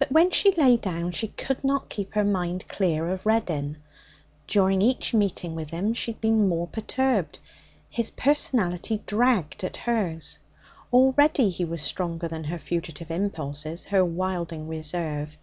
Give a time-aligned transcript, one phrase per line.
[0.00, 3.76] But when she lay down she could not keep her mind clear of Reddin;
[4.48, 7.38] during each meeting with him she had been more perturbed.
[7.88, 10.40] His personality dragged at hers.
[10.92, 15.38] Already he was stronger than her fugitive impulses, her wilding reserve.